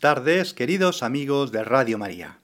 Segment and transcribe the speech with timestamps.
[0.00, 2.40] Buenas tardes, queridos amigos de Radio María.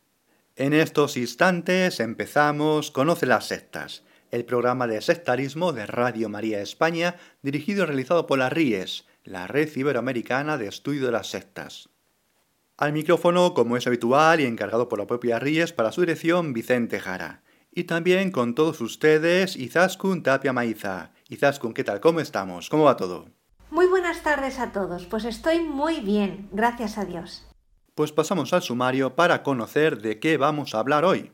[0.56, 7.14] En estos instantes empezamos Conoce las sectas, el programa de sectarismo de Radio María España,
[7.42, 11.90] dirigido y realizado por la RIES, la Red Iberoamericana de Estudio de las Sectas.
[12.76, 16.98] Al micrófono, como es habitual y encargado por la propia RIES para su dirección, Vicente
[16.98, 17.44] Jara.
[17.70, 21.12] Y también con todos ustedes, Izaskun Tapia Maiza.
[21.28, 22.00] Izaskun, ¿qué tal?
[22.00, 22.68] ¿Cómo estamos?
[22.68, 23.26] ¿Cómo va todo?
[23.74, 27.44] Muy buenas tardes a todos, pues estoy muy bien, gracias a Dios.
[27.96, 31.32] Pues pasamos al sumario para conocer de qué vamos a hablar hoy.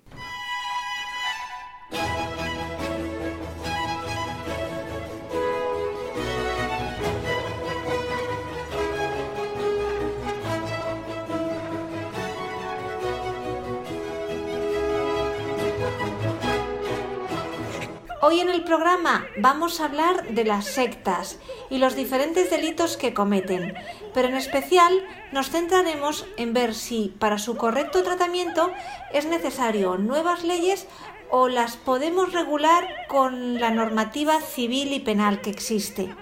[18.70, 21.40] Programa vamos a hablar de las sectas
[21.70, 23.74] y los diferentes delitos que cometen,
[24.14, 24.92] pero en especial
[25.32, 28.70] nos centraremos en ver si para su correcto tratamiento
[29.12, 30.86] es necesario nuevas leyes
[31.32, 36.14] o las podemos regular con la normativa civil y penal que existe.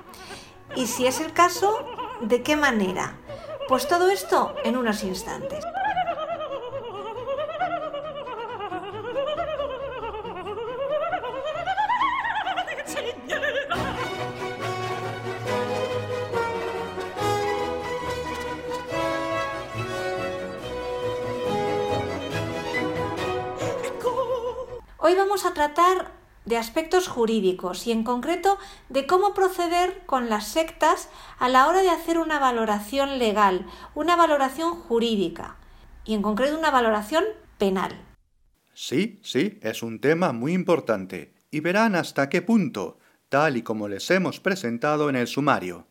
[0.74, 1.84] Y si es el caso,
[2.22, 3.18] ¿de qué manera?
[3.68, 5.62] Pues todo esto en unos instantes.
[25.08, 26.12] Hoy vamos a tratar
[26.44, 28.58] de aspectos jurídicos y en concreto
[28.90, 31.08] de cómo proceder con las sectas
[31.38, 33.64] a la hora de hacer una valoración legal,
[33.94, 35.56] una valoración jurídica
[36.04, 37.24] y en concreto una valoración
[37.56, 37.98] penal.
[38.74, 42.98] Sí, sí, es un tema muy importante y verán hasta qué punto,
[43.30, 45.86] tal y como les hemos presentado en el sumario.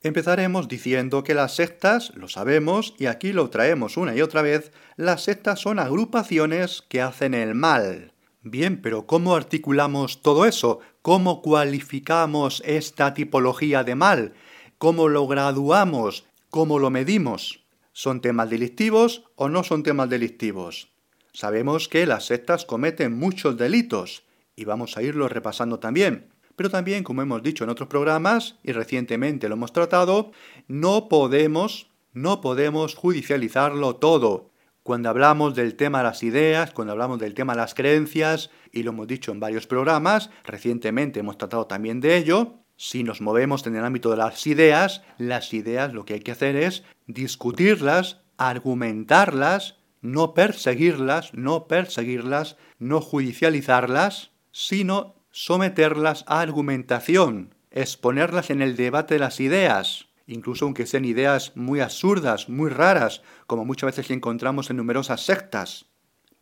[0.00, 4.72] Empezaremos diciendo que las sectas, lo sabemos y aquí lo traemos una y otra vez,
[4.96, 8.13] las sectas son agrupaciones que hacen el mal.
[8.46, 10.80] Bien, pero ¿cómo articulamos todo eso?
[11.00, 14.34] ¿Cómo cualificamos esta tipología de mal?
[14.76, 16.26] ¿Cómo lo graduamos?
[16.50, 17.64] ¿Cómo lo medimos?
[17.94, 20.88] ¿Son temas delictivos o no son temas delictivos?
[21.32, 24.24] Sabemos que las sectas cometen muchos delitos
[24.56, 26.28] y vamos a irlo repasando también.
[26.54, 30.32] Pero también, como hemos dicho en otros programas y recientemente lo hemos tratado,
[30.68, 34.50] no podemos, no podemos judicializarlo todo.
[34.84, 38.82] Cuando hablamos del tema de las ideas, cuando hablamos del tema de las creencias, y
[38.82, 43.66] lo hemos dicho en varios programas, recientemente hemos tratado también de ello, si nos movemos
[43.66, 48.20] en el ámbito de las ideas, las ideas lo que hay que hacer es discutirlas,
[48.36, 59.14] argumentarlas, no perseguirlas, no perseguirlas, no judicializarlas, sino someterlas a argumentación, exponerlas en el debate
[59.14, 64.70] de las ideas, incluso aunque sean ideas muy absurdas, muy raras, como muchas veces encontramos
[64.70, 65.86] en numerosas sectas.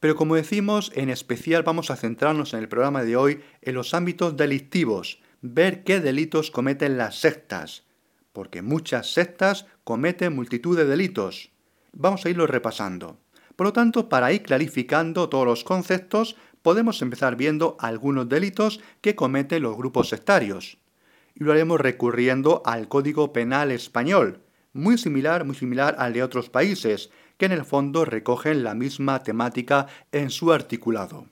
[0.00, 3.94] Pero como decimos, en especial vamos a centrarnos en el programa de hoy en los
[3.94, 7.84] ámbitos delictivos, ver qué delitos cometen las sectas,
[8.32, 11.50] porque muchas sectas cometen multitud de delitos.
[11.92, 13.18] Vamos a irlo repasando.
[13.54, 19.14] Por lo tanto, para ir clarificando todos los conceptos, podemos empezar viendo algunos delitos que
[19.14, 20.81] cometen los grupos sectarios
[21.34, 24.40] y lo haremos recurriendo al Código Penal español,
[24.72, 29.22] muy similar, muy similar al de otros países, que en el fondo recogen la misma
[29.22, 31.26] temática en su articulado.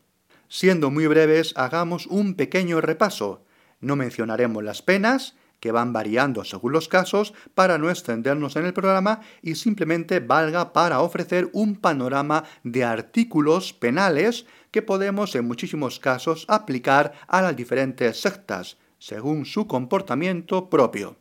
[0.48, 3.44] Siendo muy breves, hagamos un pequeño repaso.
[3.80, 8.72] No mencionaremos las penas, que van variando según los casos, para no extendernos en el
[8.72, 16.00] programa y simplemente valga para ofrecer un panorama de artículos penales que podemos en muchísimos
[16.00, 21.16] casos aplicar a las diferentes sectas, según su comportamiento propio.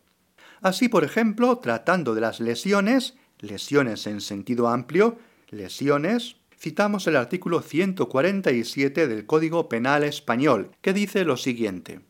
[0.62, 5.18] Así, por ejemplo, tratando de las lesiones, lesiones en sentido amplio,
[5.50, 12.02] lesiones, citamos el artículo 147 del Código Penal Español, que dice lo siguiente.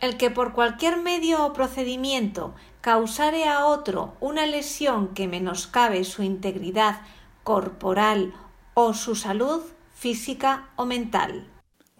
[0.00, 6.24] El que por cualquier medio o procedimiento causare a otro una lesión que menoscabe su
[6.24, 7.02] integridad
[7.44, 8.34] corporal
[8.74, 9.62] o su salud
[9.94, 11.51] física o mental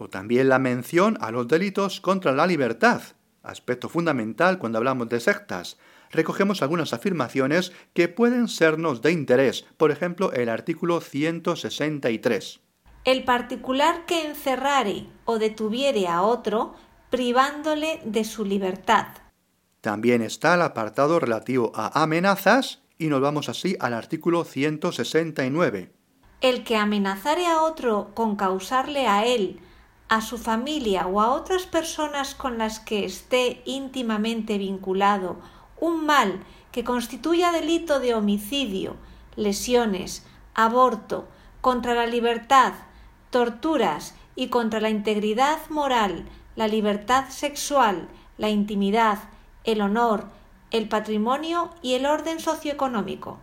[0.03, 3.03] o también la mención a los delitos contra la libertad,
[3.43, 5.79] aspecto fundamental cuando hablamos de sectas.
[6.11, 12.61] Recogemos algunas afirmaciones que pueden sernos de interés, por ejemplo el artículo 163.
[13.05, 16.75] El particular que encerrare o detuviere a otro,
[17.11, 19.07] privándole de su libertad.
[19.81, 25.93] También está el apartado relativo a amenazas y nos vamos así al artículo 169.
[26.41, 29.61] El que amenazare a otro con causarle a él,
[30.13, 35.39] a su familia o a otras personas con las que esté íntimamente vinculado
[35.81, 38.97] un mal que constituya delito de homicidio,
[39.37, 41.29] lesiones, aborto,
[41.63, 42.75] contra la libertad,
[43.31, 48.07] torturas y contra la integridad moral, la libertad sexual,
[48.37, 49.19] la intimidad,
[49.65, 50.27] el honor,
[50.73, 53.39] el patrimonio y el orden socioeconómico.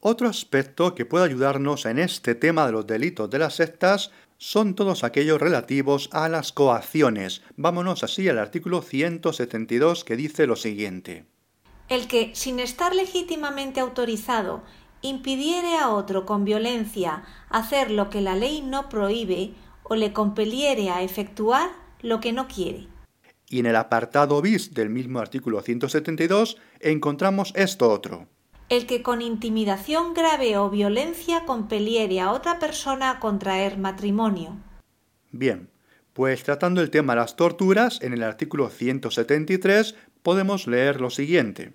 [0.00, 4.10] Otro aspecto que puede ayudarnos en este tema de los delitos de las sectas
[4.42, 7.42] son todos aquellos relativos a las coacciones.
[7.56, 11.26] Vámonos así al artículo 172 que dice lo siguiente.
[11.88, 14.64] El que, sin estar legítimamente autorizado,
[15.00, 19.54] impidiere a otro con violencia hacer lo que la ley no prohíbe
[19.84, 22.88] o le compeliere a efectuar lo que no quiere.
[23.48, 28.26] Y en el apartado bis del mismo artículo 172 encontramos esto otro
[28.72, 34.56] el que con intimidación grave o violencia compeliere a otra persona a contraer matrimonio.
[35.30, 35.68] Bien,
[36.14, 41.74] pues tratando el tema de las torturas, en el artículo 173 podemos leer lo siguiente.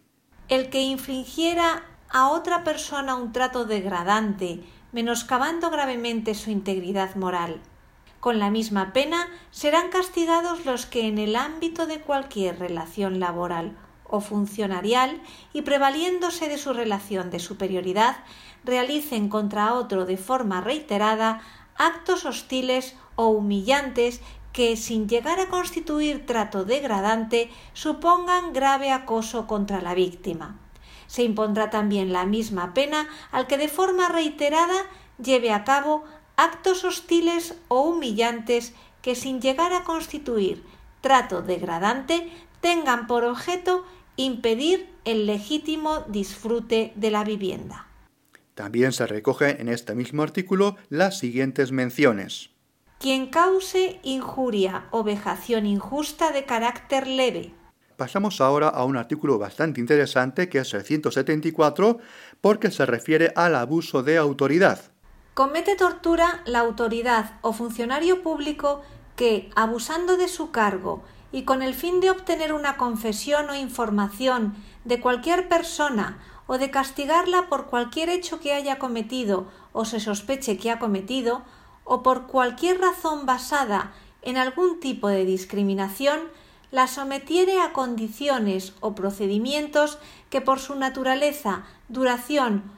[0.49, 7.61] El que infligiera a otra persona un trato degradante, menoscabando gravemente su integridad moral.
[8.19, 13.77] Con la misma pena serán castigados los que en el ámbito de cualquier relación laboral
[14.09, 15.21] o funcionarial
[15.54, 18.18] y prevaliéndose de su relación de superioridad,
[18.63, 21.42] realicen contra otro de forma reiterada
[21.75, 24.21] actos hostiles o humillantes
[24.54, 30.57] que, sin llegar a constituir trato degradante, supongan grave acoso contra la víctima.
[31.06, 34.88] Se impondrá también la misma pena al que de forma reiterada
[35.21, 36.04] lleve a cabo
[36.36, 40.63] actos hostiles o humillantes que, sin llegar a constituir
[41.01, 43.86] trato degradante, tengan por objeto
[44.17, 47.87] impedir el legítimo disfrute de la vivienda.
[48.55, 52.49] También se recoge en este mismo artículo las siguientes menciones.
[52.99, 57.53] Quien cause injuria o vejación injusta de carácter leve.
[57.95, 61.99] Pasamos ahora a un artículo bastante interesante que es el 174
[62.41, 64.81] porque se refiere al abuso de autoridad.
[65.35, 68.81] Comete tortura la autoridad o funcionario público
[69.15, 74.56] que, abusando de su cargo y con el fin de obtener una confesión o información
[74.85, 80.57] de cualquier persona o de castigarla por cualquier hecho que haya cometido o se sospeche
[80.57, 81.44] que ha cometido,
[81.83, 86.19] o por cualquier razón basada en algún tipo de discriminación,
[86.71, 90.00] la sometiere a condiciones o procedimientos
[90.30, 92.76] que por su naturaleza, duración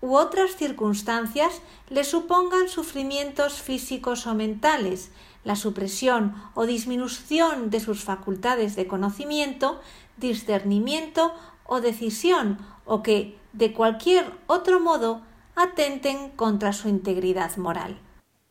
[0.00, 5.10] u otras circunstancias le supongan sufrimientos físicos o mentales,
[5.44, 9.80] la supresión o disminución de sus facultades de conocimiento,
[10.16, 11.32] discernimiento
[11.64, 15.22] o decisión, o que, de cualquier otro modo,
[15.54, 17.98] atenten contra su integridad moral.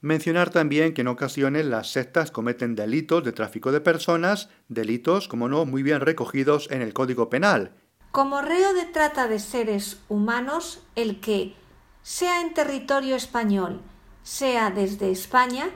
[0.02, 5.50] Mencionar también que en ocasiones las sectas cometen delitos de tráfico de personas, delitos, como
[5.50, 7.72] no, muy bien recogidos en el Código Penal.
[8.16, 11.54] Como reo de trata de seres humanos, el que,
[12.02, 13.82] sea en territorio español,
[14.24, 15.70] sea desde España,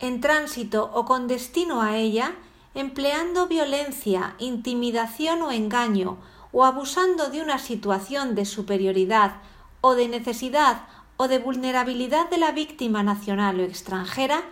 [0.00, 2.34] en tránsito o con destino a ella,
[2.74, 6.18] empleando violencia, intimidación o engaño,
[6.50, 9.36] o abusando de una situación de superioridad
[9.80, 14.42] o de necesidad o de vulnerabilidad de la víctima nacional o extranjera,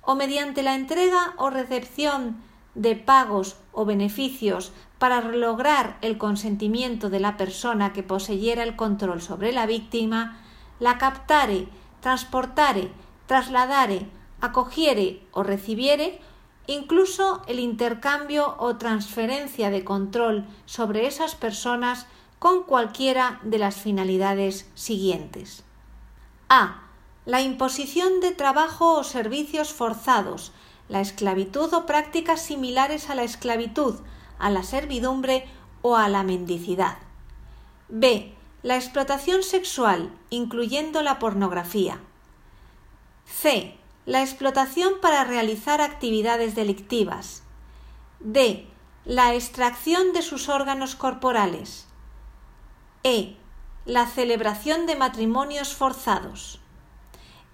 [0.00, 2.42] o mediante la entrega o recepción
[2.74, 9.22] de pagos o beneficios para lograr el consentimiento de la persona que poseyera el control
[9.22, 10.40] sobre la víctima,
[10.80, 11.68] la captare,
[12.00, 12.90] transportare,
[13.26, 14.06] trasladare
[14.40, 16.20] acogiere o recibiere
[16.66, 22.06] incluso el intercambio o transferencia de control sobre esas personas
[22.38, 25.64] con cualquiera de las finalidades siguientes.
[26.48, 26.82] A.
[27.24, 30.52] La imposición de trabajo o servicios forzados,
[30.88, 33.96] la esclavitud o prácticas similares a la esclavitud,
[34.38, 35.46] a la servidumbre
[35.82, 36.98] o a la mendicidad.
[37.88, 38.34] B.
[38.62, 42.00] La explotación sexual, incluyendo la pornografía.
[43.26, 43.78] C
[44.08, 47.42] la explotación para realizar actividades delictivas.
[48.20, 48.66] D.
[49.04, 51.86] La extracción de sus órganos corporales.
[53.02, 53.36] E.
[53.84, 56.58] La celebración de matrimonios forzados.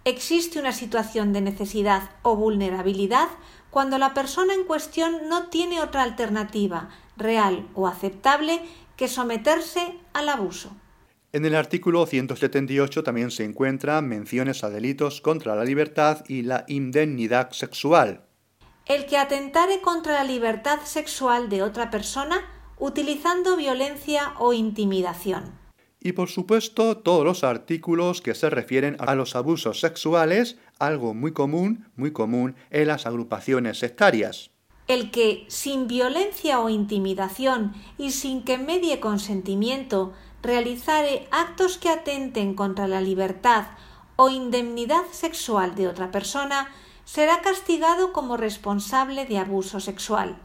[0.05, 3.31] existe una situación de necesidad o vulnerabilidad
[3.75, 8.61] cuando la persona en cuestión no tiene otra alternativa real o aceptable
[8.97, 10.71] que someterse al abuso.
[11.33, 16.65] En el artículo 178 también se encuentran menciones a delitos contra la libertad y la
[16.69, 18.25] indemnidad sexual.
[18.87, 22.43] El que atentare contra la libertad sexual de otra persona
[22.79, 25.64] utilizando violencia o intimidación.
[26.05, 31.33] Y por supuesto todos los artículos que se refieren a los abusos sexuales, algo muy
[31.33, 34.51] común, muy común en las agrupaciones sectarias.
[34.87, 42.53] El que, sin violencia o intimidación y sin que medie consentimiento, realizare actos que atenten
[42.53, 43.69] contra la libertad
[44.17, 46.69] o indemnidad sexual de otra persona,
[47.07, 50.37] será castigado como responsable de abuso sexual.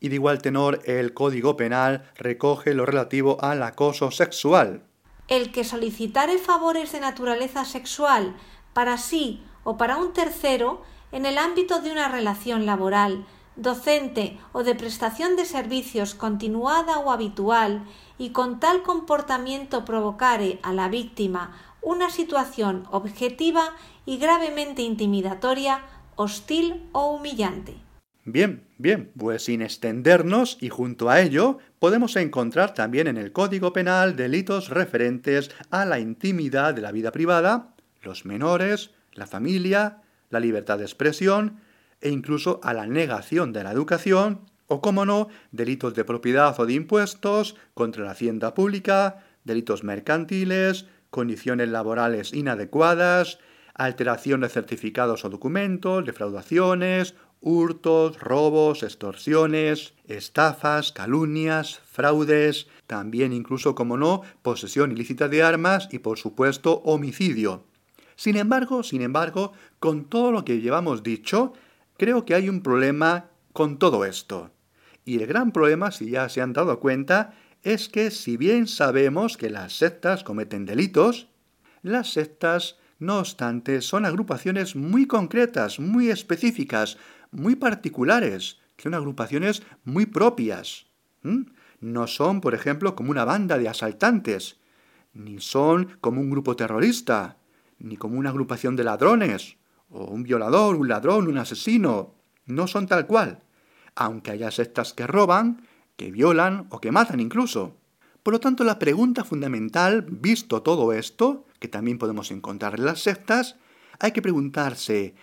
[0.00, 4.82] Y de igual tenor, el Código Penal recoge lo relativo al acoso sexual.
[5.28, 8.36] El que solicitare favores de naturaleza sexual
[8.72, 13.24] para sí o para un tercero en el ámbito de una relación laboral,
[13.56, 17.84] docente o de prestación de servicios continuada o habitual
[18.18, 23.74] y con tal comportamiento provocare a la víctima una situación objetiva
[24.06, 25.84] y gravemente intimidatoria,
[26.16, 27.83] hostil o humillante.
[28.26, 33.74] Bien, bien, pues sin extendernos y junto a ello podemos encontrar también en el Código
[33.74, 40.00] Penal delitos referentes a la intimidad de la vida privada, los menores, la familia,
[40.30, 41.60] la libertad de expresión
[42.00, 46.64] e incluso a la negación de la educación o, como no, delitos de propiedad o
[46.64, 53.38] de impuestos contra la hacienda pública, delitos mercantiles, condiciones laborales inadecuadas,
[53.74, 57.14] alteración de certificados o documentos, defraudaciones,
[57.44, 65.98] hurtos, robos, extorsiones, estafas, calumnias, fraudes, también incluso, como no, posesión ilícita de armas y,
[65.98, 67.64] por supuesto, homicidio.
[68.16, 71.52] Sin embargo, sin embargo, con todo lo que llevamos dicho,
[71.98, 74.50] creo que hay un problema con todo esto.
[75.04, 79.36] Y el gran problema, si ya se han dado cuenta, es que si bien sabemos
[79.36, 81.28] que las sectas cometen delitos,
[81.82, 86.96] las sectas, no obstante, son agrupaciones muy concretas, muy específicas,
[87.34, 90.86] muy particulares, que son agrupaciones muy propias.
[91.80, 94.58] No son, por ejemplo, como una banda de asaltantes,
[95.12, 97.38] ni son como un grupo terrorista,
[97.78, 99.56] ni como una agrupación de ladrones,
[99.90, 102.14] o un violador, un ladrón, un asesino.
[102.46, 103.42] No son tal cual,
[103.94, 107.76] aunque haya sectas que roban, que violan o que matan incluso.
[108.22, 113.00] Por lo tanto, la pregunta fundamental, visto todo esto, que también podemos encontrar en las
[113.00, 113.56] sectas,
[114.00, 115.14] hay que preguntarse,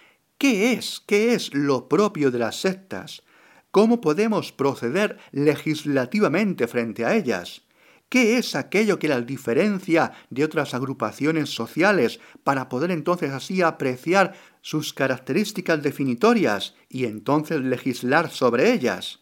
[0.42, 1.04] ¿Qué es?
[1.06, 3.22] ¿Qué es lo propio de las sectas?
[3.70, 7.62] ¿Cómo podemos proceder legislativamente frente a ellas?
[8.10, 14.34] ¿Qué es aquello que las diferencia de otras agrupaciones sociales para poder entonces así apreciar
[14.62, 19.20] sus características definitorias y entonces legislar sobre ellas?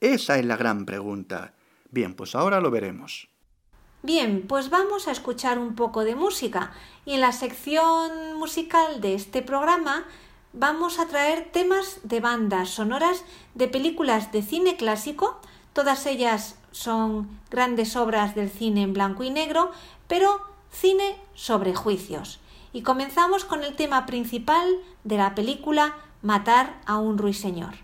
[0.00, 1.52] Esa es la gran pregunta.
[1.90, 3.28] Bien, pues ahora lo veremos.
[4.04, 6.72] Bien, pues vamos a escuchar un poco de música
[7.04, 10.06] y en la sección musical de este programa
[10.52, 15.40] vamos a traer temas de bandas sonoras de películas de cine clásico,
[15.72, 19.70] todas ellas son grandes obras del cine en blanco y negro,
[20.08, 20.40] pero
[20.70, 22.40] cine sobre juicios.
[22.72, 27.74] Y comenzamos con el tema principal de la película Matar a un ruiseñor.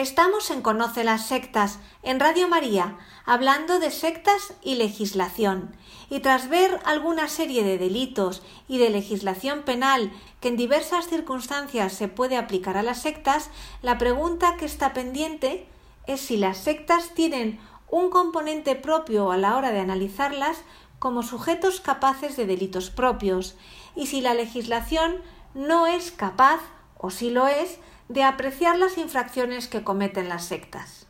[0.00, 5.76] Estamos en Conoce las Sectas, en Radio María, hablando de sectas y legislación.
[6.08, 11.92] Y tras ver alguna serie de delitos y de legislación penal que en diversas circunstancias
[11.92, 13.50] se puede aplicar a las sectas,
[13.82, 15.68] la pregunta que está pendiente
[16.06, 20.62] es si las sectas tienen un componente propio a la hora de analizarlas
[20.98, 23.54] como sujetos capaces de delitos propios
[23.94, 25.16] y si la legislación
[25.52, 26.60] no es capaz,
[26.96, 27.78] o si lo es,
[28.10, 31.06] de apreciar las infracciones que cometen las sectas.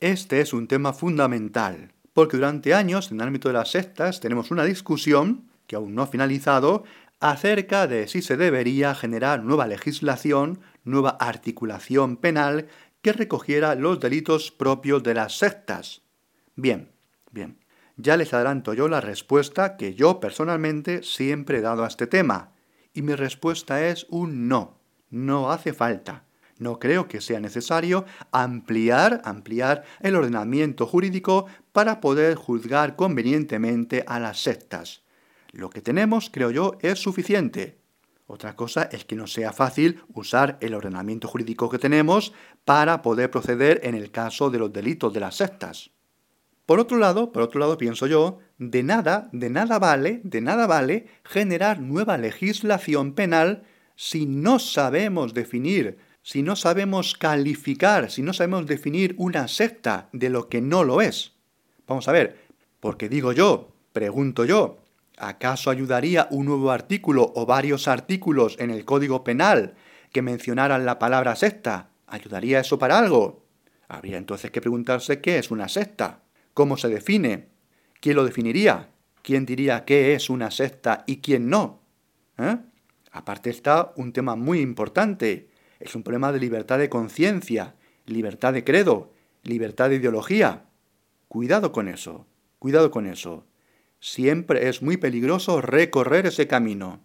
[0.00, 4.50] Este es un tema fundamental, porque durante años en el ámbito de las sectas tenemos
[4.50, 6.84] una discusión, que aún no ha finalizado,
[7.20, 12.68] acerca de si se debería generar nueva legislación, nueva articulación penal
[13.00, 16.02] que recogiera los delitos propios de las sectas.
[16.54, 16.90] Bien,
[17.30, 17.60] bien.
[17.96, 22.52] Ya les adelanto yo la respuesta que yo personalmente siempre he dado a este tema.
[22.92, 24.78] Y mi respuesta es un no.
[25.08, 26.24] No hace falta.
[26.58, 34.20] No creo que sea necesario ampliar, ampliar el ordenamiento jurídico para poder juzgar convenientemente a
[34.20, 35.02] las sectas.
[35.50, 37.78] Lo que tenemos, creo yo, es suficiente.
[38.26, 42.32] Otra cosa es que no sea fácil usar el ordenamiento jurídico que tenemos
[42.64, 45.90] para poder proceder en el caso de los delitos de las sectas.
[46.64, 50.66] Por otro lado, por otro lado pienso yo, de nada, de nada vale, de nada
[50.66, 53.64] vale generar nueva legislación penal
[53.96, 60.30] si no sabemos definir si no sabemos calificar, si no sabemos definir una secta de
[60.30, 61.32] lo que no lo es?
[61.86, 62.38] Vamos a ver,
[62.80, 64.78] porque digo yo, pregunto yo,
[65.18, 69.74] ¿acaso ayudaría un nuevo artículo o varios artículos en el Código Penal
[70.12, 71.90] que mencionaran la palabra secta?
[72.06, 73.44] ¿Ayudaría eso para algo?
[73.88, 76.20] Habría entonces que preguntarse qué es una secta,
[76.54, 77.48] cómo se define,
[78.00, 78.90] quién lo definiría,
[79.22, 81.80] quién diría qué es una secta y quién no.
[82.38, 82.56] ¿Eh?
[83.12, 85.51] Aparte está un tema muy importante,
[85.82, 87.74] es un problema de libertad de conciencia,
[88.06, 90.66] libertad de credo, libertad de ideología.
[91.26, 92.26] Cuidado con eso,
[92.60, 93.46] cuidado con eso.
[93.98, 97.00] Siempre es muy peligroso recorrer ese camino.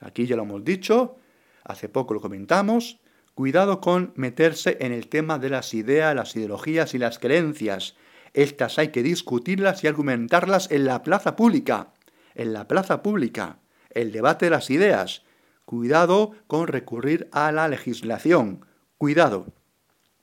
[0.00, 1.16] Aquí ya lo hemos dicho,
[1.64, 3.00] hace poco lo comentamos,
[3.34, 7.96] cuidado con meterse en el tema de las ideas, las ideologías y las creencias.
[8.34, 11.94] Estas hay que discutirlas y argumentarlas en la plaza pública,
[12.34, 15.23] en la plaza pública, el debate de las ideas,
[15.64, 18.66] Cuidado con recurrir a la legislación.
[18.98, 19.46] Cuidado.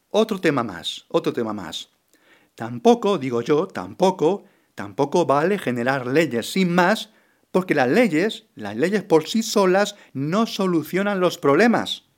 [0.09, 1.89] Otro tema más, otro tema más.
[2.53, 4.43] Tampoco, digo yo, tampoco,
[4.75, 7.09] tampoco vale generar leyes sin más,
[7.51, 12.09] porque las leyes, las leyes por sí solas no solucionan los problemas.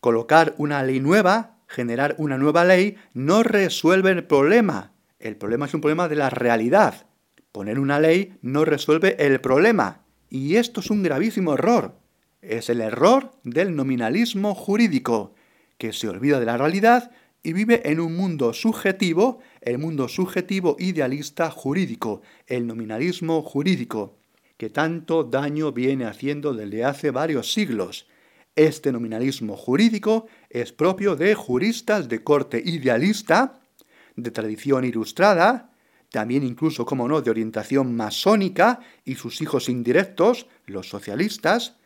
[0.00, 4.94] Colocar una ley nueva, generar una nueva ley, no resuelve el problema.
[5.18, 7.06] El problema es un problema de la realidad.
[7.52, 10.06] Poner una ley no resuelve el problema.
[10.30, 11.99] Y esto es un gravísimo error.
[12.42, 15.34] Es el error del nominalismo jurídico,
[15.76, 17.10] que se olvida de la realidad
[17.42, 24.16] y vive en un mundo subjetivo, el mundo subjetivo idealista jurídico, el nominalismo jurídico,
[24.56, 28.06] que tanto daño viene haciendo desde hace varios siglos.
[28.56, 33.60] Este nominalismo jurídico es propio de juristas de corte idealista,
[34.16, 35.72] de tradición ilustrada,
[36.10, 41.76] también incluso, como no, de orientación masónica y sus hijos indirectos, los socialistas,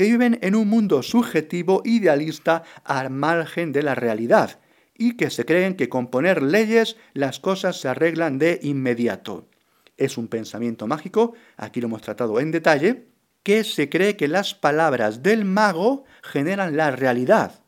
[0.00, 4.58] que viven en un mundo subjetivo idealista al margen de la realidad
[4.96, 9.46] y que se creen que con poner leyes las cosas se arreglan de inmediato.
[9.98, 13.08] Es un pensamiento mágico, aquí lo hemos tratado en detalle,
[13.42, 17.60] que se cree que las palabras del mago generan la realidad.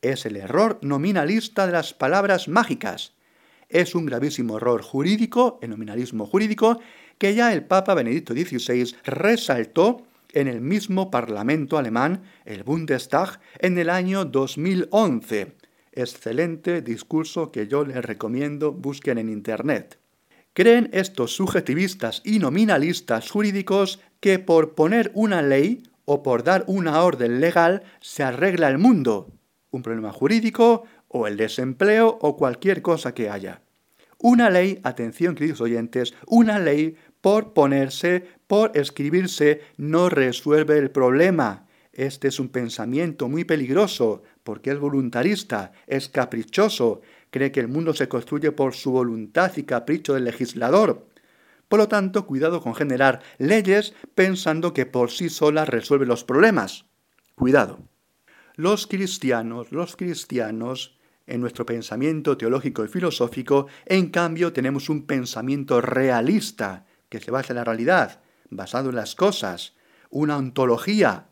[0.00, 3.14] Es el error nominalista de las palabras mágicas.
[3.68, 6.78] Es un gravísimo error jurídico, el nominalismo jurídico,
[7.18, 13.78] que ya el Papa Benedicto XVI resaltó en el mismo Parlamento alemán, el Bundestag, en
[13.78, 15.54] el año 2011.
[15.92, 19.98] Excelente discurso que yo les recomiendo busquen en Internet.
[20.52, 27.02] Creen estos subjetivistas y nominalistas jurídicos que por poner una ley o por dar una
[27.02, 29.30] orden legal se arregla el mundo,
[29.70, 33.62] un problema jurídico o el desempleo o cualquier cosa que haya.
[34.18, 41.66] Una ley, atención queridos oyentes, una ley por ponerse, por escribirse, no resuelve el problema.
[41.92, 47.94] Este es un pensamiento muy peligroso, porque es voluntarista, es caprichoso, cree que el mundo
[47.94, 51.08] se construye por su voluntad y capricho del legislador.
[51.66, 56.84] Por lo tanto, cuidado con generar leyes pensando que por sí solas resuelve los problemas.
[57.34, 57.80] Cuidado.
[58.54, 65.80] Los cristianos, los cristianos, en nuestro pensamiento teológico y filosófico, en cambio, tenemos un pensamiento
[65.80, 69.74] realista, que se basa en la realidad, basado en las cosas,
[70.10, 71.28] una ontología,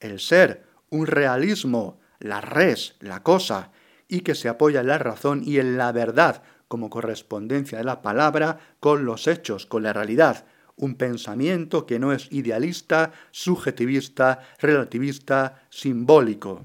[0.00, 3.70] el ser, un realismo, la res, la cosa,
[4.08, 8.02] y que se apoya en la razón y en la verdad como correspondencia de la
[8.02, 10.44] palabra con los hechos, con la realidad.
[10.76, 16.62] Un pensamiento que no es idealista, subjetivista, relativista, simbólico.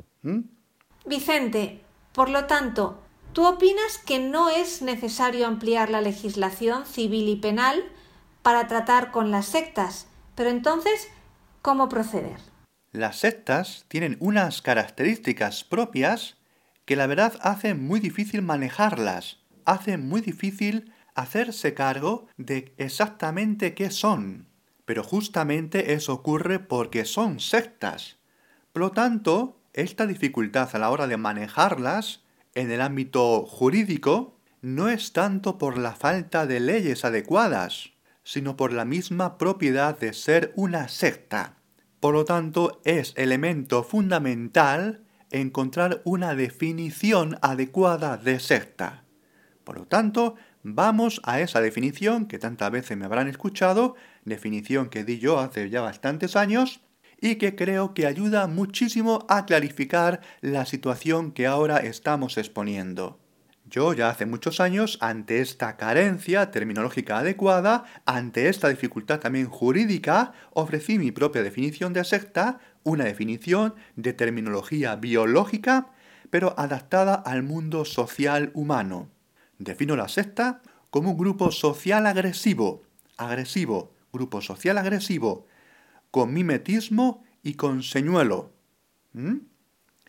[1.06, 1.82] Vicente,
[2.14, 7.84] por lo tanto, ¿tú opinas que no es necesario ampliar la legislación civil y penal
[8.50, 10.08] para tratar con las sectas?
[10.34, 11.08] Pero entonces,
[11.62, 12.40] ¿cómo proceder?
[12.92, 16.38] Las sectas tienen unas características propias
[16.86, 23.92] que la verdad hacen muy difícil manejarlas, hacen muy difícil hacerse cargo de exactamente qué
[23.92, 24.48] son.
[24.84, 28.18] Pero justamente eso ocurre porque son sectas.
[28.74, 32.24] Por lo tanto, esta dificultad a la hora de manejarlas
[32.56, 37.92] en el ámbito jurídico no es tanto por la falta de leyes adecuadas,
[38.24, 41.58] sino por la misma propiedad de ser una secta.
[42.00, 49.04] Por lo tanto, es elemento fundamental encontrar una definición adecuada de secta.
[49.64, 55.04] Por lo tanto, vamos a esa definición que tantas veces me habrán escuchado, definición que
[55.04, 56.82] di yo hace ya bastantes años,
[57.22, 63.20] y que creo que ayuda muchísimo a clarificar la situación que ahora estamos exponiendo.
[63.70, 70.34] Yo ya hace muchos años, ante esta carencia terminológica adecuada, ante esta dificultad también jurídica,
[70.52, 75.92] ofrecí mi propia definición de secta, una definición de terminología biológica,
[76.32, 79.10] pero adaptada al mundo social humano.
[79.60, 82.82] Defino la secta como un grupo social agresivo,
[83.18, 85.46] agresivo, grupo social agresivo,
[86.10, 88.52] con mimetismo y con señuelo.
[89.14, 89.36] ¿Mm?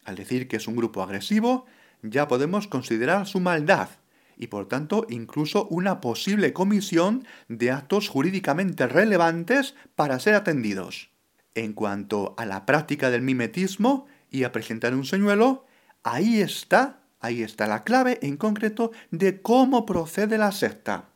[0.07, 1.67] Al decir que es un grupo agresivo,
[2.03, 3.89] ya podemos considerar su maldad
[4.37, 11.11] y por tanto incluso una posible comisión de actos jurídicamente relevantes para ser atendidos.
[11.55, 15.67] En cuanto a la práctica del mimetismo y a presentar un señuelo,
[16.05, 21.11] ahí está, ahí está la clave en concreto de cómo procede la secta.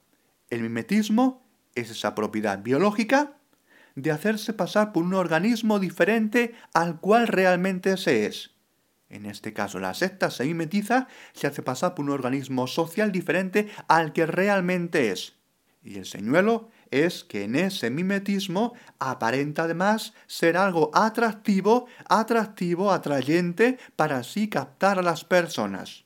[0.51, 3.38] El mimetismo es esa propiedad biológica
[3.94, 8.54] de hacerse pasar por un organismo diferente al cual realmente se es
[9.14, 13.68] en este caso, la secta se mimetiza, se hace pasar por un organismo social diferente
[13.87, 15.35] al que realmente es.
[15.83, 23.79] Y el señuelo es que en ese mimetismo aparenta además ser algo atractivo, atractivo, atrayente
[23.94, 26.05] para así captar a las personas.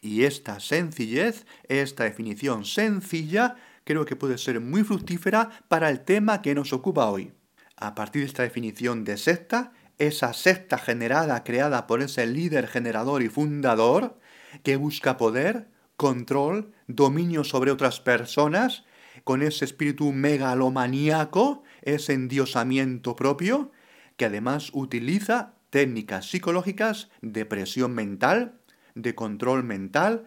[0.00, 6.40] Y esta sencillez, esta definición sencilla, creo que puede ser muy fructífera para el tema
[6.40, 7.32] que nos ocupa hoy.
[7.76, 13.22] A partir de esta definición de secta, esa secta generada, creada por ese líder generador
[13.22, 14.18] y fundador,
[14.62, 18.84] que busca poder, control, dominio sobre otras personas,
[19.24, 23.72] con ese espíritu megalomaníaco, ese endiosamiento propio,
[24.16, 28.60] que además utiliza técnicas psicológicas de presión mental,
[28.94, 30.26] de control mental,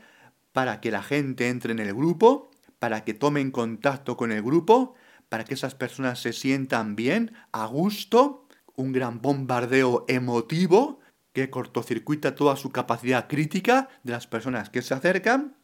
[0.51, 4.95] para que la gente entre en el grupo, para que tomen contacto con el grupo,
[5.29, 8.47] para que esas personas se sientan bien, a gusto,
[8.79, 11.01] un gran bombardeo emotivo
[11.33, 15.57] que cortocircuita toda su capacidad crítica de las personas que se acercan.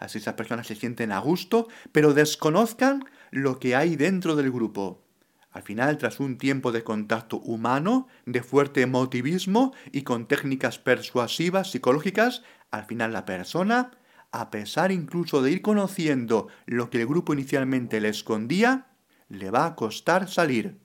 [0.00, 5.04] Así esas personas se sienten a gusto, pero desconozcan lo que hay dentro del grupo.
[5.50, 11.70] Al final, tras un tiempo de contacto humano, de fuerte emotivismo y con técnicas persuasivas
[11.70, 13.90] psicológicas, al final la persona,
[14.32, 18.86] a pesar incluso de ir conociendo lo que el grupo inicialmente le escondía,
[19.28, 20.83] le va a costar salir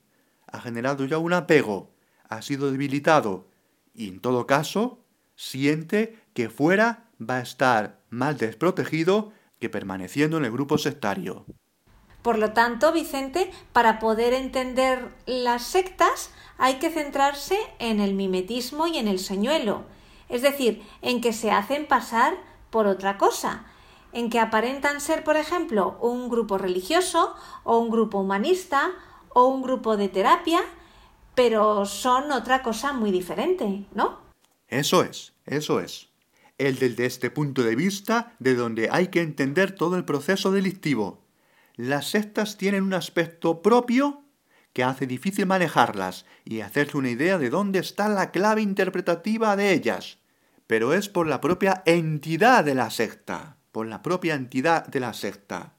[0.51, 1.91] ha generado ya un apego,
[2.27, 3.47] ha sido debilitado
[3.93, 4.99] y en todo caso
[5.35, 11.45] siente que fuera va a estar más desprotegido que permaneciendo en el grupo sectario.
[12.21, 18.87] Por lo tanto, Vicente, para poder entender las sectas hay que centrarse en el mimetismo
[18.87, 19.83] y en el señuelo,
[20.27, 22.35] es decir, en que se hacen pasar
[22.69, 23.65] por otra cosa,
[24.11, 27.33] en que aparentan ser, por ejemplo, un grupo religioso
[27.63, 28.91] o un grupo humanista
[29.33, 30.61] o un grupo de terapia,
[31.35, 34.19] pero son otra cosa muy diferente, ¿no?
[34.67, 36.09] Eso es, eso es.
[36.57, 41.23] El desde este punto de vista de donde hay que entender todo el proceso delictivo.
[41.75, 44.23] Las sectas tienen un aspecto propio
[44.73, 49.73] que hace difícil manejarlas y hacerse una idea de dónde está la clave interpretativa de
[49.73, 50.19] ellas.
[50.67, 55.13] Pero es por la propia entidad de la secta, por la propia entidad de la
[55.13, 55.73] secta.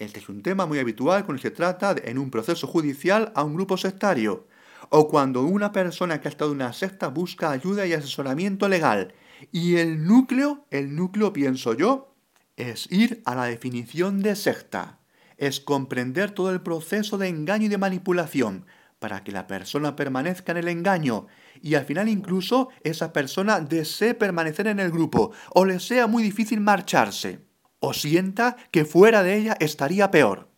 [0.00, 3.54] Este es un tema muy habitual cuando se trata en un proceso judicial a un
[3.54, 4.48] grupo sectario,
[4.88, 9.12] o cuando una persona que ha estado en una secta busca ayuda y asesoramiento legal.
[9.52, 12.14] Y el núcleo, el núcleo pienso yo,
[12.56, 15.00] es ir a la definición de secta,
[15.36, 18.64] es comprender todo el proceso de engaño y de manipulación,
[19.00, 21.26] para que la persona permanezca en el engaño.
[21.60, 26.22] Y al final incluso esa persona desee permanecer en el grupo o le sea muy
[26.22, 27.49] difícil marcharse
[27.80, 30.48] o sienta que fuera de ella estaría peor.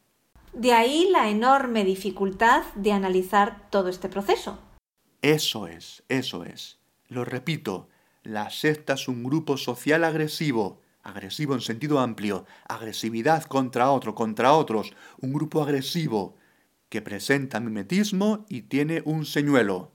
[0.53, 4.59] De ahí la enorme dificultad de analizar todo este proceso.
[5.23, 6.79] Eso es, eso es.
[7.09, 7.89] Lo repito,
[8.23, 14.53] la secta es un grupo social agresivo, agresivo en sentido amplio, agresividad contra otro, contra
[14.53, 16.37] otros, un grupo agresivo
[16.89, 19.93] que presenta mimetismo y tiene un señuelo.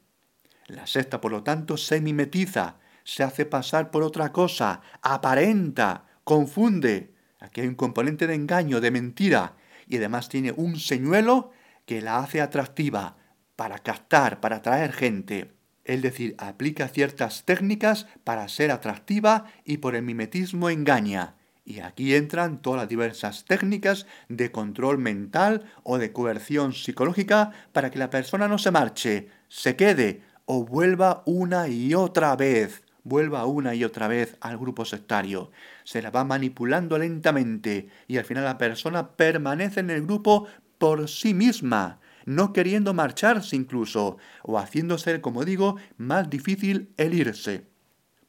[0.67, 7.13] La secta, por lo tanto, se mimetiza, se hace pasar por otra cosa, aparenta, confunde.
[7.39, 9.55] Aquí hay un componente de engaño, de mentira,
[9.87, 11.51] y además tiene un señuelo
[11.85, 13.17] que la hace atractiva
[13.55, 19.95] para captar, para atraer gente es decir, aplica ciertas técnicas para ser atractiva y por
[19.95, 21.35] el mimetismo engaña.
[21.63, 27.89] Y aquí entran todas las diversas técnicas de control mental o de coerción psicológica para
[27.89, 33.45] que la persona no se marche, se quede o vuelva una y otra vez, vuelva
[33.45, 35.51] una y otra vez al grupo sectario.
[35.83, 41.07] Se la va manipulando lentamente y al final la persona permanece en el grupo por
[41.09, 47.67] sí misma no queriendo marcharse incluso, o haciéndose, como digo, más difícil el irse.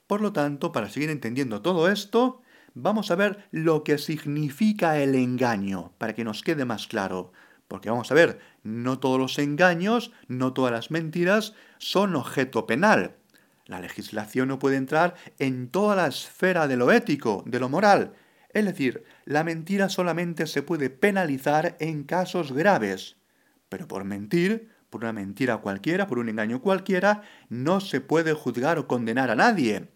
[0.06, 2.40] Por lo tanto, para seguir entendiendo todo esto,
[2.74, 7.32] vamos a ver lo que significa el engaño, para que nos quede más claro.
[7.66, 13.16] Porque vamos a ver, no todos los engaños, no todas las mentiras son objeto penal.
[13.68, 18.14] La legislación no puede entrar en toda la esfera de lo ético, de lo moral.
[18.48, 23.18] Es decir, la mentira solamente se puede penalizar en casos graves.
[23.68, 28.78] Pero por mentir, por una mentira cualquiera, por un engaño cualquiera, no se puede juzgar
[28.78, 29.90] o condenar a nadie.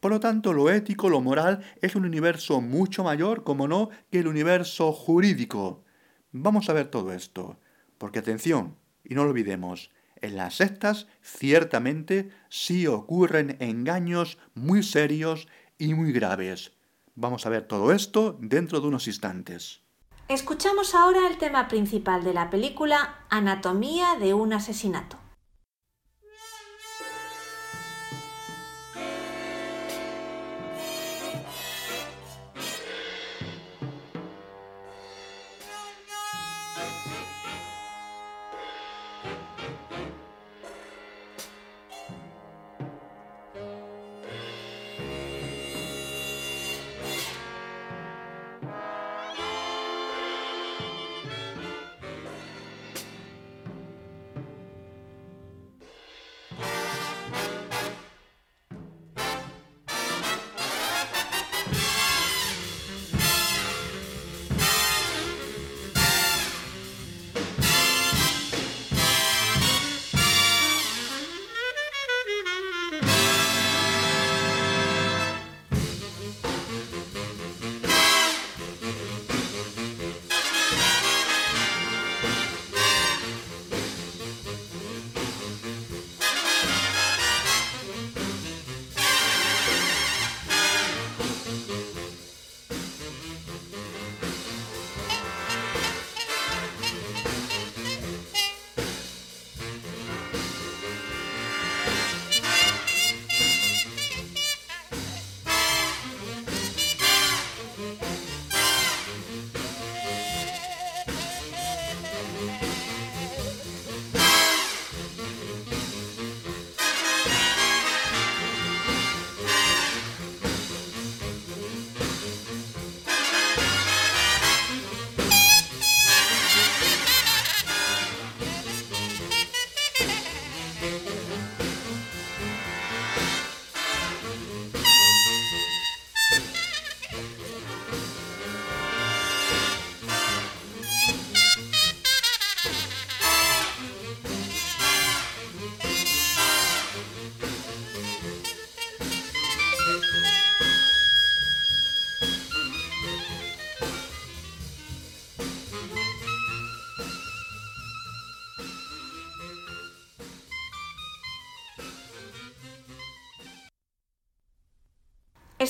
[0.00, 4.18] Por lo tanto, lo ético, lo moral, es un universo mucho mayor, como no, que
[4.18, 5.84] el universo jurídico.
[6.32, 7.60] Vamos a ver todo esto,
[7.96, 9.92] porque atención, y no lo olvidemos,
[10.24, 16.72] en las sectas ciertamente sí ocurren engaños muy serios y muy graves.
[17.14, 19.82] Vamos a ver todo esto dentro de unos instantes.
[20.28, 25.18] Escuchamos ahora el tema principal de la película Anatomía de un asesinato.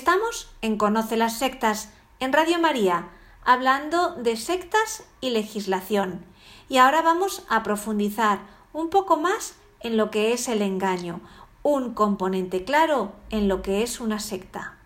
[0.04, 1.88] Estamos en Conoce las sectas,
[2.20, 3.08] en Radio María,
[3.42, 6.26] hablando de sectas y legislación.
[6.68, 8.40] Y ahora vamos a profundizar
[8.74, 11.22] un poco más en lo que es el engaño,
[11.62, 14.76] un componente claro en lo que es una secta.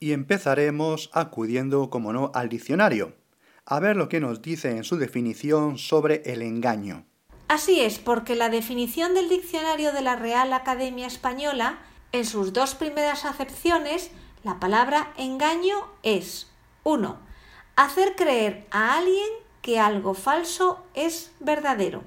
[0.00, 3.14] Y empezaremos acudiendo, como no, al diccionario,
[3.66, 7.06] a ver lo que nos dice en su definición sobre el engaño.
[7.46, 11.78] Así es, porque la definición del diccionario de la Real Academia Española,
[12.10, 14.10] en sus dos primeras acepciones,
[14.44, 16.52] la palabra engaño es
[16.82, 17.18] 1.
[17.76, 19.28] Hacer creer a alguien
[19.62, 22.04] que algo falso es verdadero.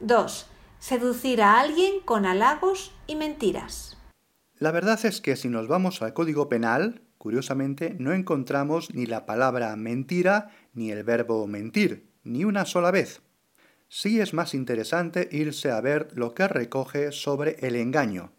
[0.00, 0.46] 2.
[0.78, 3.96] Seducir a alguien con halagos y mentiras.
[4.58, 9.24] La verdad es que si nos vamos al Código Penal, curiosamente no encontramos ni la
[9.24, 13.22] palabra mentira ni el verbo mentir, ni una sola vez.
[13.88, 18.32] Sí es más interesante irse a ver lo que recoge sobre el engaño.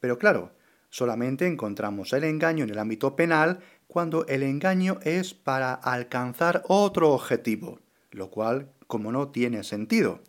[0.00, 0.52] Pero claro,
[0.94, 7.10] solamente encontramos el engaño en el ámbito penal cuando el engaño es para alcanzar otro
[7.10, 7.80] objetivo,
[8.12, 10.20] lo cual, como no tiene sentido.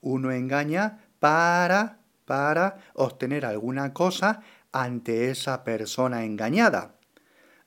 [0.00, 6.94] Uno engaña para para obtener alguna cosa ante esa persona engañada.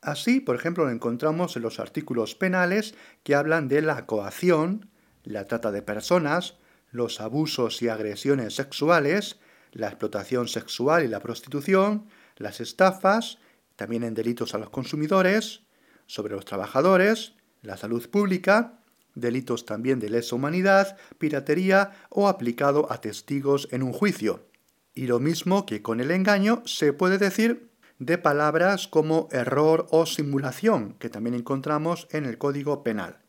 [0.02, 4.90] Así, por ejemplo, lo encontramos en los artículos penales que hablan de la coacción,
[5.26, 6.56] la trata de personas,
[6.90, 9.42] los abusos y agresiones sexuales,
[9.74, 13.38] la explotación sexual y la prostitución, las estafas,
[13.76, 15.62] también en delitos a los consumidores,
[16.08, 18.80] sobre los trabajadores, la salud pública,
[19.16, 24.46] delitos también de lesa humanidad, piratería o aplicado a testigos en un juicio.
[24.94, 27.70] Y lo mismo que con el engaño se puede decir
[28.00, 33.20] de palabras como error o simulación, que también encontramos en el Código Penal.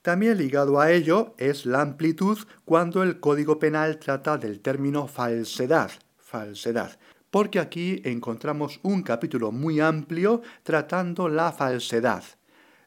[0.00, 5.92] También ligado a ello es la amplitud cuando el Código Penal trata del término falsedad,
[6.18, 6.98] falsedad,
[7.32, 12.22] porque aquí encontramos un capítulo muy amplio tratando la falsedad.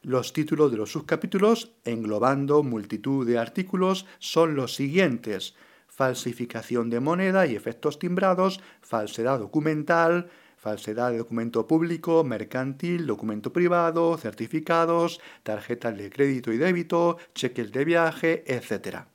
[0.02, 5.54] Los títulos de los subcapítulos, englobando multitud de artículos, son los siguientes
[5.88, 10.28] falsificación de moneda y efectos timbrados, falsedad documental,
[10.58, 17.84] falsedad de documento público, mercantil, documento privado, certificados, tarjetas de crédito y débito, cheques de
[17.86, 19.06] viaje, etc.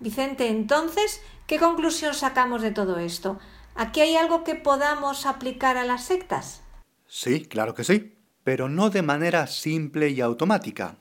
[0.00, 3.38] Vicente, entonces, ¿qué conclusión sacamos de todo esto?
[3.74, 6.62] ¿Aquí hay algo que podamos aplicar a las sectas?
[7.06, 10.98] Sí, claro que sí, pero no de manera simple y automática.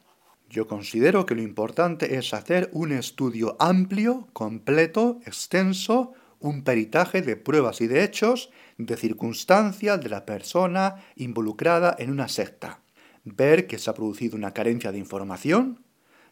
[0.49, 7.37] Yo considero que lo importante es hacer un estudio amplio, completo, extenso, un peritaje de
[7.37, 12.81] pruebas y de hechos, de circunstancias de la persona involucrada en una secta.
[13.23, 15.83] Ver que se ha producido una carencia de información,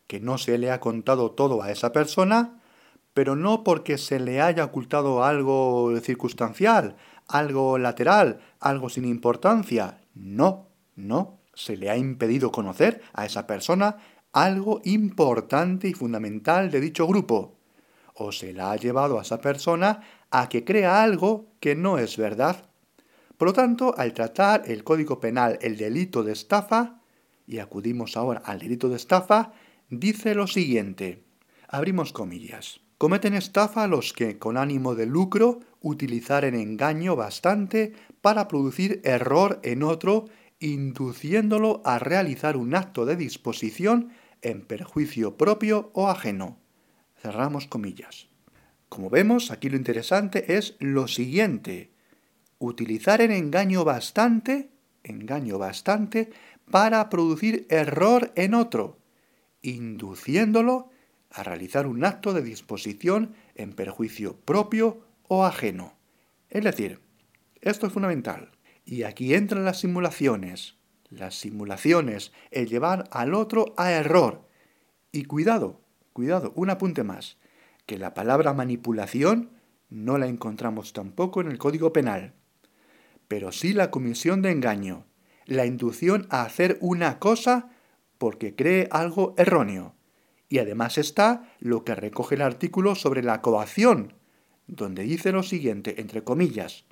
[0.07, 2.58] que no se le ha contado todo a esa persona,
[3.19, 6.95] pero no porque se le haya ocultado algo circunstancial,
[7.27, 9.99] algo lateral, algo sin importancia.
[10.13, 13.97] No, no se le ha impedido conocer a esa persona
[14.31, 17.57] algo importante y fundamental de dicho grupo,
[18.13, 19.99] o se la ha llevado a esa persona
[20.31, 22.69] a que crea algo que no es verdad.
[23.35, 27.01] Por lo tanto, al tratar el Código Penal el delito de estafa,
[27.45, 29.51] y acudimos ahora al delito de estafa,
[29.89, 31.25] dice lo siguiente.
[31.67, 32.79] Abrimos comillas.
[32.99, 39.83] Cometen estafa los que, con ánimo de lucro, utilizaren engaño bastante para producir error en
[39.83, 40.25] otro
[40.59, 44.09] induciéndolo a realizar un acto de disposición
[44.41, 46.57] en perjuicio propio o ajeno.
[47.21, 48.27] Cerramos comillas.
[48.89, 51.93] Como vemos, aquí lo interesante es lo siguiente.
[52.57, 54.71] Utilizar el engaño bastante,
[55.03, 56.31] engaño bastante,
[56.69, 58.99] para producir error en otro,
[59.61, 60.89] induciéndolo
[61.31, 65.93] a realizar un acto de disposición en perjuicio propio o ajeno.
[66.49, 66.99] Es decir,
[67.61, 68.51] esto es fundamental.
[68.85, 70.77] Y aquí entran las simulaciones.
[71.09, 74.47] Las simulaciones, el llevar al otro a error.
[75.11, 75.81] Y cuidado,
[76.13, 77.37] cuidado, un apunte más,
[77.85, 79.49] que la palabra manipulación
[79.89, 82.33] no la encontramos tampoco en el Código Penal,
[83.27, 85.05] pero sí la comisión de engaño,
[85.45, 87.69] la inducción a hacer una cosa
[88.19, 89.95] porque cree algo erróneo.
[90.49, 94.13] Y además está lo que recoge el artículo sobre la coacción,
[94.67, 96.85] donde dice lo siguiente, entre comillas,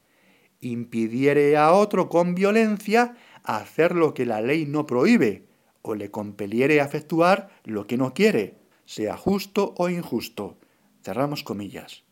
[0.62, 5.48] impidiere a otro con violencia hacer lo que la ley no prohíbe,
[5.82, 10.58] o le compeliere a efectuar lo que no quiere, sea justo o injusto.
[11.04, 12.04] Cerramos comillas.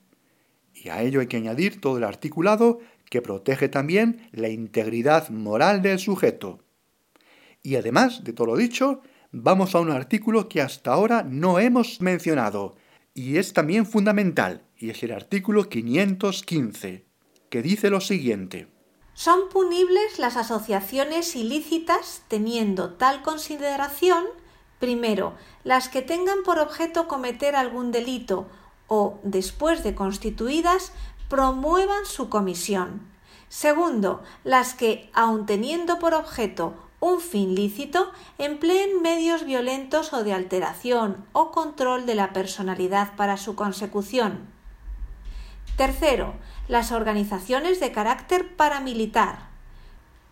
[0.73, 2.79] Y a ello hay que añadir todo el articulado
[3.09, 6.59] que protege también la integridad moral del sujeto.
[7.63, 9.01] Y además de todo lo dicho,
[9.37, 12.75] vamos a un artículo que hasta ahora no hemos mencionado,
[13.13, 17.05] y es también fundamental, y es el artículo 515
[17.49, 18.67] que dice lo siguiente.
[19.13, 24.23] Son punibles las asociaciones ilícitas teniendo tal consideración,
[24.79, 25.33] primero,
[25.63, 28.47] las que tengan por objeto cometer algún delito
[28.87, 30.91] o, después de constituidas,
[31.29, 33.01] promuevan su comisión.
[33.49, 40.33] Segundo, las que, aun teniendo por objeto un fin lícito empleen medios violentos o de
[40.33, 44.47] alteración o control de la personalidad para su consecución.
[45.77, 46.33] Tercero,
[46.67, 49.49] las organizaciones de carácter paramilitar.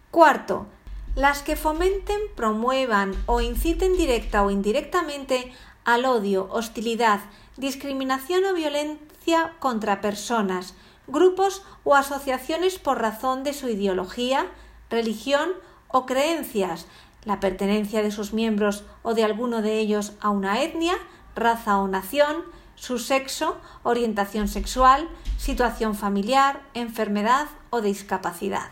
[0.10, 0.68] Cuarto,
[1.16, 5.54] las que fomenten, promuevan o inciten directa o indirectamente
[5.86, 7.20] al odio, hostilidad,
[7.58, 10.76] discriminación o violencia contra personas,
[11.08, 14.48] grupos o asociaciones por razón de su ideología,
[14.90, 15.52] religión
[15.94, 16.88] o creencias,
[17.24, 20.96] la pertenencia de sus miembros o de alguno de ellos a una etnia,
[21.36, 22.44] raza o nación,
[22.76, 28.72] su sexo, orientación sexual, situación familiar, enfermedad o discapacidad.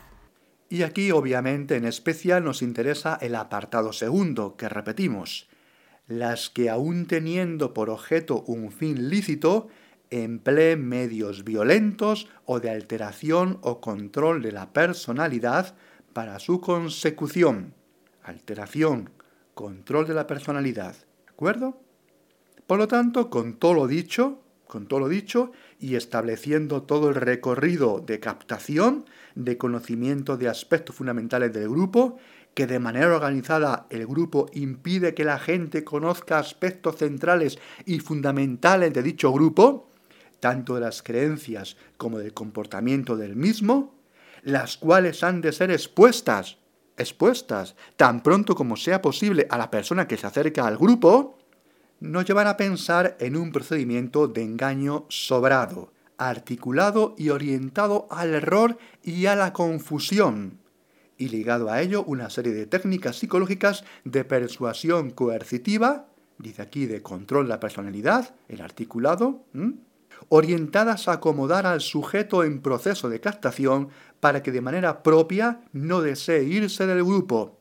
[0.68, 5.48] Y aquí obviamente en especial nos interesa el apartado segundo, que repetimos,
[6.08, 9.68] las que aun teniendo por objeto un fin lícito,
[10.10, 15.76] empleen medios violentos o de alteración o control de la personalidad
[16.14, 17.74] para su consecución.
[18.24, 19.10] Alteración,
[19.54, 20.96] control de la personalidad.
[20.96, 21.82] ¿De acuerdo?
[22.68, 27.16] Por lo tanto, con todo lo dicho, con todo lo dicho y estableciendo todo el
[27.16, 29.06] recorrido de captación,
[29.36, 32.18] de conocimiento de aspectos fundamentales del grupo,
[32.54, 38.94] que de manera organizada el grupo impide que la gente conozca aspectos centrales y fundamentales
[38.94, 39.90] de dicho grupo,
[40.40, 43.94] tanto de las creencias como del comportamiento del mismo,
[44.44, 46.58] las cuales han de ser expuestas,
[46.98, 51.38] expuestas tan pronto como sea posible a la persona que se acerca al grupo,
[52.00, 58.78] nos llevan a pensar en un procedimiento de engaño sobrado, articulado y orientado al error
[59.04, 60.60] y a la confusión,
[61.18, 66.08] y ligado a ello una serie de técnicas psicológicas de persuasión coercitiva,
[66.40, 69.46] dice aquí de control de la personalidad, el articulado,
[70.30, 76.02] orientadas a acomodar al sujeto en proceso de captación para que de manera propia no
[76.02, 77.60] desee irse del grupo.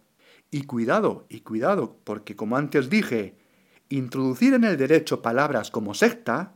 [0.50, 3.36] Y cuidado, y cuidado, porque como antes dije,
[3.88, 6.54] introducir en el derecho palabras como secta,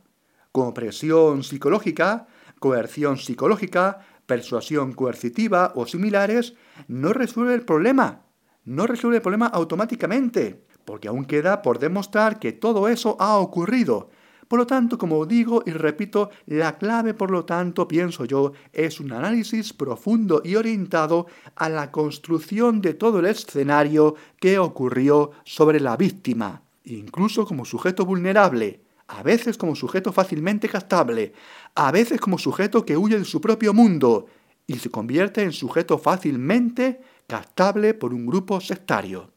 [0.52, 2.26] como presión psicológica,
[2.58, 6.54] coerción psicológica, persuasión coercitiva o similares,
[6.88, 8.22] no resuelve el problema.
[8.64, 14.10] No resuelve el problema automáticamente, porque aún queda por demostrar que todo eso ha ocurrido.
[14.48, 19.00] Por lo tanto, como digo y repito, la clave, por lo tanto, pienso yo, es
[19.00, 21.26] un análisis profundo y orientado
[21.56, 28.04] a la construcción de todo el escenario que ocurrió sobre la víctima, incluso como sujeto
[28.04, 31.32] vulnerable, a veces como sujeto fácilmente captable,
[31.74, 34.26] a veces como sujeto que huye de su propio mundo
[34.66, 39.30] y se convierte en sujeto fácilmente captable por un grupo sectario.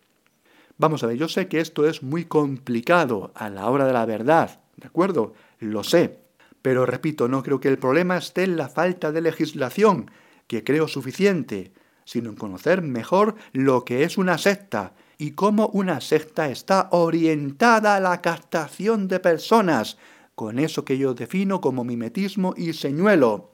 [0.78, 4.06] Vamos a ver, yo sé que esto es muy complicado a la hora de la
[4.06, 5.34] verdad, ¿de acuerdo?
[5.60, 6.20] Lo sé.
[6.62, 10.10] Pero repito, no creo que el problema esté en la falta de legislación,
[10.48, 11.74] que creo suficiente,
[12.06, 17.96] sino en conocer mejor lo que es una secta y cómo una secta está orientada
[17.96, 19.98] a la captación de personas,
[20.36, 23.52] con eso que yo defino como mimetismo y señuelo.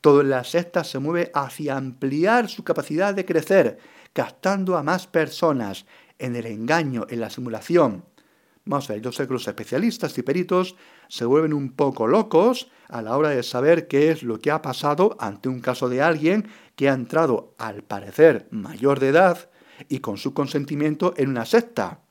[0.00, 3.78] Toda la secta se mueve hacia ampliar su capacidad de crecer,
[4.12, 5.86] captando a más personas,
[6.18, 8.04] en el engaño, en la simulación.
[8.64, 10.76] Vamos a ver, yo sé que los especialistas y peritos
[11.08, 14.62] se vuelven un poco locos a la hora de saber qué es lo que ha
[14.62, 16.46] pasado ante un caso de alguien
[16.76, 19.50] que ha entrado, al parecer, mayor de edad,
[19.88, 22.02] y con su consentimiento en una secta.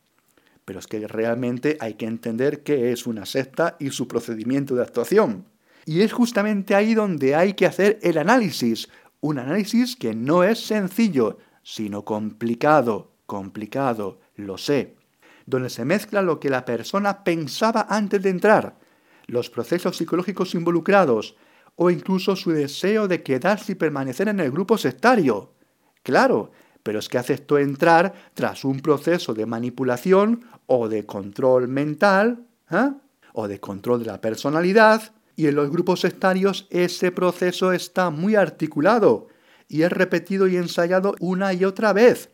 [0.65, 4.83] Pero es que realmente hay que entender qué es una secta y su procedimiento de
[4.83, 5.45] actuación.
[5.85, 8.89] Y es justamente ahí donde hay que hacer el análisis,
[9.21, 14.95] un análisis que no es sencillo, sino complicado, complicado, lo sé,
[15.45, 18.77] donde se mezcla lo que la persona pensaba antes de entrar,
[19.27, 21.35] los procesos psicológicos involucrados,
[21.75, 25.53] o incluso su deseo de quedarse y permanecer en el grupo sectario.
[26.03, 26.51] Claro,
[26.83, 32.91] pero es que aceptó entrar tras un proceso de manipulación o de control mental, ¿eh?
[33.33, 38.35] o de control de la personalidad, y en los grupos sectarios ese proceso está muy
[38.35, 39.27] articulado
[39.67, 42.29] y es repetido y ensayado una y otra vez.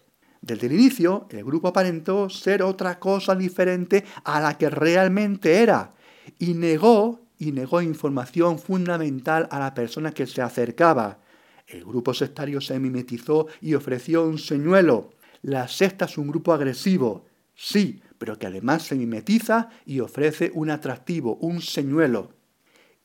[0.47, 5.93] Desde el inicio, el grupo aparentó ser otra cosa diferente a la que realmente era,
[6.39, 11.19] y negó y negó información fundamental a la persona que se acercaba,
[11.67, 15.09] el grupo sectario se mimetizó y ofreció un señuelo.
[15.41, 20.69] La secta es un grupo agresivo, sí, pero que además se mimetiza y ofrece un
[20.69, 22.31] atractivo, un señuelo.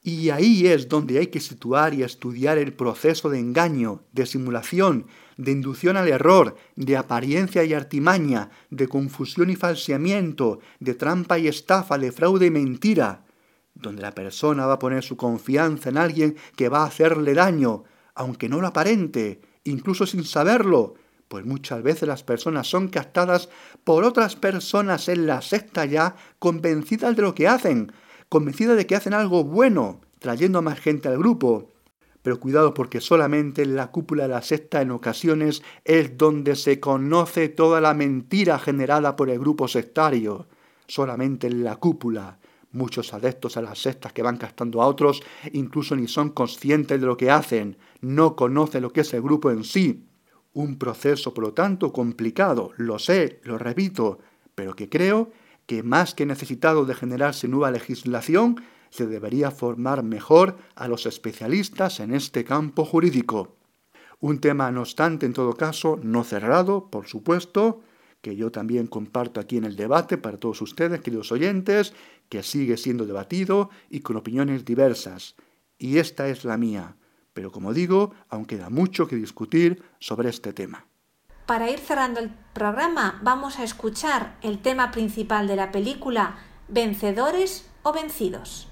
[0.01, 5.07] Y ahí es donde hay que situar y estudiar el proceso de engaño, de simulación,
[5.37, 11.49] de inducción al error, de apariencia y artimaña, de confusión y falseamiento, de trampa y
[11.49, 13.25] estafa, de fraude y mentira,
[13.75, 17.85] donde la persona va a poner su confianza en alguien que va a hacerle daño,
[18.15, 20.95] aunque no lo aparente, incluso sin saberlo,
[21.29, 23.49] Pues muchas veces las personas son captadas
[23.85, 27.91] por otras personas en la secta ya convencidas de lo que hacen,
[28.29, 31.72] convencidas de que hacen algo bueno, trayendo a más gente al grupo.
[32.23, 36.79] Pero cuidado porque solamente en la cúpula de la secta en ocasiones es donde se
[36.79, 40.47] conoce toda la mentira generada por el grupo sectario.
[40.87, 42.39] Solamente en la cúpula.
[42.71, 47.07] Muchos adeptos a las sectas que van captando a otros incluso ni son conscientes de
[47.07, 50.07] lo que hacen, no conocen lo que es el grupo en sí.
[50.55, 54.21] Un proceso, por lo tanto, complicado, lo sé, lo repito,
[54.55, 55.31] pero que creo
[55.67, 58.63] que más que necesitado de generarse nueva legislación,
[58.93, 63.57] se debería formar mejor a los especialistas en este campo jurídico.
[64.21, 67.81] Un tema, no obstante, en todo caso, no cerrado, por supuesto,
[68.21, 71.95] que yo también comparto aquí en el debate para todos ustedes, queridos oyentes,
[72.29, 75.37] que sigue siendo debatido y con opiniones diversas.
[75.79, 76.97] Y esta es la mía.
[77.33, 80.87] Pero como digo, aún queda mucho que discutir sobre este tema.
[81.47, 86.37] Para ir cerrando el programa, vamos a escuchar el tema principal de la película
[86.69, 88.72] Vencedores o Vencidos.